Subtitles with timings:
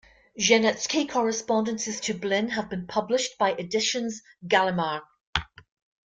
[0.35, 5.03] Genet's key correspondences to Blin have been published by Editions Gallimard.